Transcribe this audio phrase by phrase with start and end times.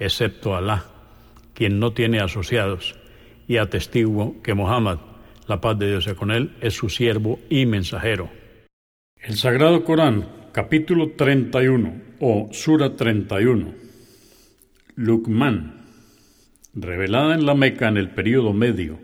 [0.00, 0.86] excepto Alá,
[1.54, 2.96] quien no tiene asociados,
[3.46, 4.98] y atestiguo que Mohammed,
[5.46, 8.28] la paz de Dios sea con él, es su siervo y mensajero.
[9.16, 13.72] El Sagrado Corán, capítulo 31 o Sura 31.
[14.96, 15.84] Luqman,
[16.74, 18.98] revelada en la Meca en el período medio,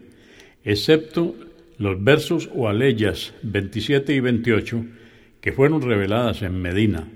[0.65, 1.37] excepto
[1.79, 4.85] los versos o aleyas 27 y 28
[5.41, 7.07] que fueron reveladas en Medina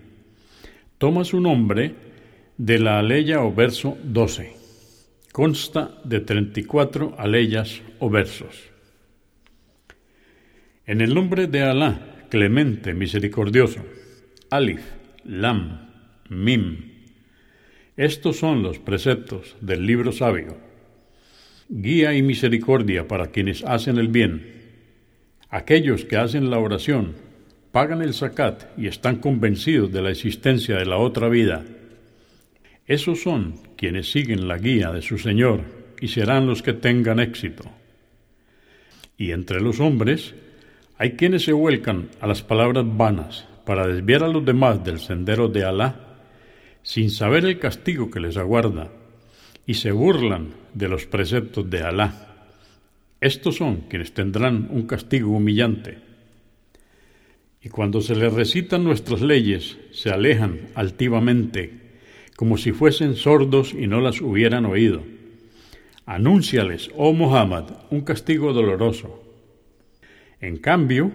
[1.00, 1.94] toma su nombre
[2.60, 4.52] de la aleya o verso 12.
[5.32, 8.68] Consta de 34 aleyas o versos.
[10.84, 13.80] En el nombre de Alá, clemente, misericordioso,
[14.50, 14.82] Alif,
[15.24, 15.88] Lam,
[16.28, 16.92] Mim.
[17.96, 20.58] Estos son los preceptos del libro sabio.
[21.70, 24.66] Guía y misericordia para quienes hacen el bien.
[25.48, 27.14] Aquellos que hacen la oración
[27.72, 31.64] pagan el zakat y están convencidos de la existencia de la otra vida.
[32.90, 35.60] Esos son quienes siguen la guía de su Señor
[36.00, 37.62] y serán los que tengan éxito.
[39.16, 40.34] Y entre los hombres
[40.98, 45.46] hay quienes se vuelcan a las palabras vanas para desviar a los demás del sendero
[45.46, 46.18] de Alá,
[46.82, 48.90] sin saber el castigo que les aguarda,
[49.66, 52.48] y se burlan de los preceptos de Alá.
[53.20, 55.98] Estos son quienes tendrán un castigo humillante.
[57.62, 61.79] Y cuando se les recitan nuestras leyes, se alejan altivamente,
[62.40, 65.02] como si fuesen sordos y no las hubieran oído.
[66.06, 69.22] Anúnciales, oh Muhammad, un castigo doloroso.
[70.40, 71.12] En cambio,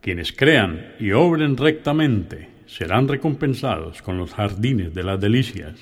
[0.00, 5.74] quienes crean y obren rectamente serán recompensados con los jardines de las delicias.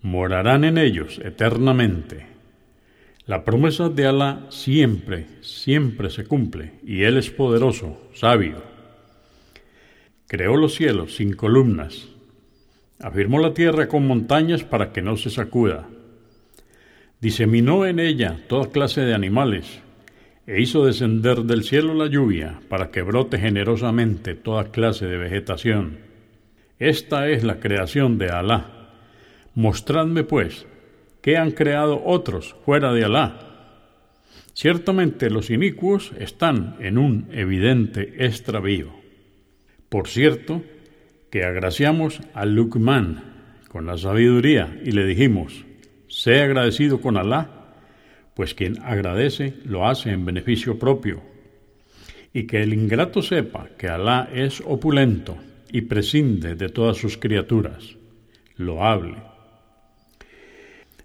[0.00, 2.24] Morarán en ellos eternamente
[3.26, 8.62] la promesa de Alá siempre, siempre se cumple, y Él es poderoso, sabio.
[10.28, 12.08] Creó los cielos sin columnas,
[13.00, 15.88] afirmó la tierra con montañas para que no se sacuda,
[17.20, 19.80] diseminó en ella toda clase de animales,
[20.46, 25.98] e hizo descender del cielo la lluvia para que brote generosamente toda clase de vegetación.
[26.78, 28.90] Esta es la creación de Alá.
[29.54, 30.66] Mostradme, pues,
[31.22, 33.40] ¿Qué han creado otros fuera de Alá.
[34.52, 38.90] Ciertamente los inicuos están en un evidente extravío.
[39.88, 40.62] Por cierto,
[41.34, 43.24] que agraciamos a Luqman
[43.66, 45.64] con la sabiduría y le dijimos,
[46.06, 47.74] sé agradecido con Alá,
[48.34, 51.22] pues quien agradece lo hace en beneficio propio.
[52.32, 55.36] Y que el ingrato sepa que Alá es opulento
[55.72, 57.96] y prescinde de todas sus criaturas.
[58.54, 59.16] Lo hable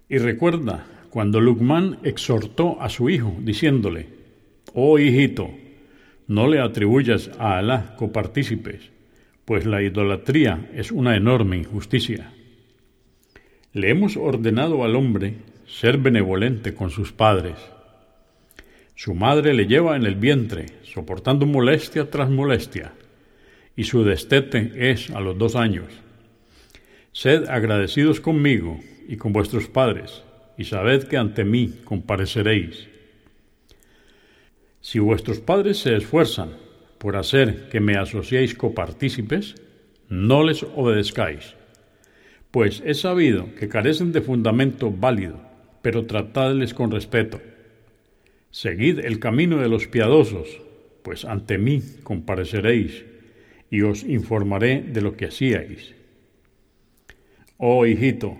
[0.08, 4.06] y recuerda cuando Lucmán exhortó a su hijo, diciéndole,
[4.74, 5.50] Oh hijito,
[6.28, 8.92] no le atribuyas a Alá copartícipes,
[9.50, 12.32] pues la idolatría es una enorme injusticia.
[13.72, 17.56] Le hemos ordenado al hombre ser benevolente con sus padres.
[18.94, 22.92] Su madre le lleva en el vientre, soportando molestia tras molestia,
[23.74, 25.88] y su destete es a los dos años.
[27.10, 30.22] Sed agradecidos conmigo y con vuestros padres,
[30.58, 32.86] y sabed que ante mí compareceréis.
[34.80, 36.69] Si vuestros padres se esfuerzan
[37.00, 39.54] por hacer que me asociéis copartícipes,
[40.10, 41.56] no les obedezcáis,
[42.50, 45.40] pues he sabido que carecen de fundamento válido,
[45.80, 47.40] pero tratadles con respeto.
[48.50, 50.60] Seguid el camino de los piadosos,
[51.02, 53.06] pues ante mí compareceréis,
[53.70, 55.94] y os informaré de lo que hacíais.
[57.56, 58.36] Oh hijito,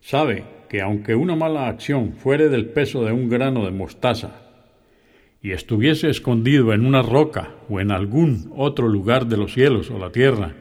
[0.00, 4.43] sabe que aunque una mala acción fuere del peso de un grano de mostaza
[5.44, 9.98] y estuviese escondido en una roca o en algún otro lugar de los cielos o
[9.98, 10.54] la tierra,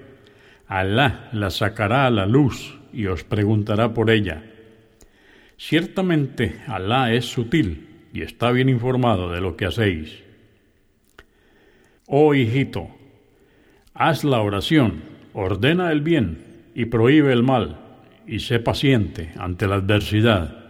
[0.67, 4.43] Alá la sacará a la luz y os preguntará por ella.
[5.57, 10.21] Ciertamente Alá es sutil y está bien informado de lo que hacéis.
[12.05, 12.89] Oh hijito,
[13.93, 15.01] haz la oración,
[15.31, 16.43] ordena el bien
[16.75, 17.79] y prohíbe el mal,
[18.27, 20.62] y sé paciente ante la adversidad.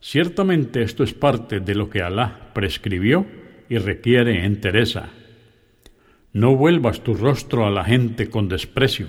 [0.00, 3.26] Ciertamente esto es parte de lo que Alá prescribió
[3.68, 5.10] y requiere entereza.
[6.32, 9.08] No vuelvas tu rostro a la gente con desprecio,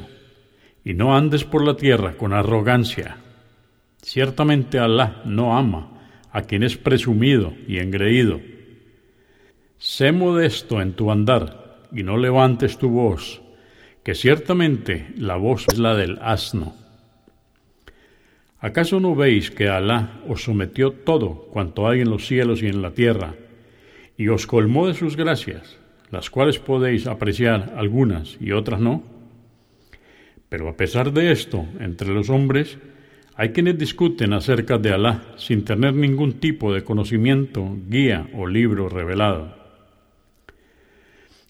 [0.83, 3.17] y no andes por la tierra con arrogancia.
[4.01, 5.91] Ciertamente Alá no ama
[6.31, 8.41] a quien es presumido y engreído.
[9.77, 13.41] Sé modesto en tu andar, y no levantes tu voz,
[14.03, 16.80] que ciertamente la voz es la del asno.
[18.61, 22.83] ¿Acaso no veis que Alá os sometió todo cuanto hay en los cielos y en
[22.83, 23.33] la tierra,
[24.17, 25.79] y os colmó de sus gracias,
[26.11, 29.01] las cuales podéis apreciar algunas y otras no?
[30.47, 32.77] Pero a pesar de esto, entre los hombres
[33.35, 38.89] hay quienes discuten acerca de Alá sin tener ningún tipo de conocimiento, guía o libro
[38.89, 39.55] revelado.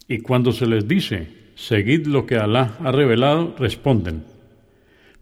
[0.08, 4.31] Y cuando se les dice, seguid lo que Alá ha revelado, responden,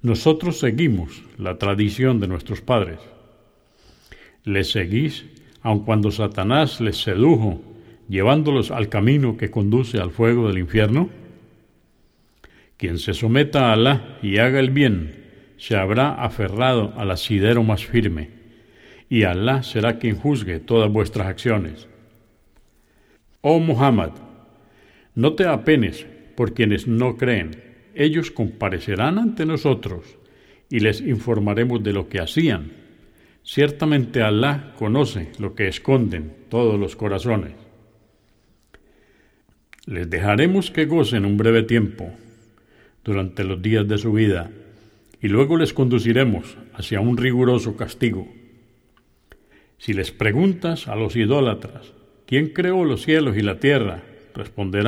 [0.01, 2.99] nosotros seguimos la tradición de nuestros padres.
[4.45, 5.25] ¿Les seguís
[5.61, 7.61] aun cuando Satanás les sedujo,
[8.07, 11.09] llevándolos al camino que conduce al fuego del infierno?
[12.77, 15.25] Quien se someta a Alá y haga el bien,
[15.57, 18.29] se habrá aferrado al asidero más firme,
[19.09, 21.89] y Alá será quien juzgue todas vuestras acciones.
[23.41, 24.11] Oh Muhammad,
[25.13, 26.05] no te apenes
[26.37, 27.68] por quienes no creen,
[27.99, 30.05] ellos comparecerán ante nosotros
[30.69, 32.71] y les informaremos de lo que hacían.
[33.43, 37.51] Ciertamente Alá conoce lo que esconden todos los corazones.
[39.85, 42.09] Les dejaremos que gocen un breve tiempo
[43.03, 44.49] durante los días de su vida
[45.21, 48.29] y luego les conduciremos hacia un riguroso castigo.
[49.77, 51.93] Si les preguntas a los idólatras,
[52.25, 54.03] ¿quién creó los cielos y la tierra?
[54.35, 54.87] responderán